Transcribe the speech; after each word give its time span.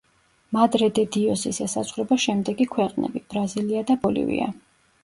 მადრე-დე-დიოსის 0.55 1.61
ესაზღვრება 1.67 2.17
შემდეგი 2.27 2.69
ქვეყნები: 2.75 3.23
ბრაზილია 3.35 3.89
და 3.93 4.01
ბოლივია. 4.09 4.55